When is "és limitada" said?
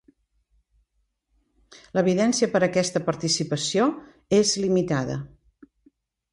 4.41-5.23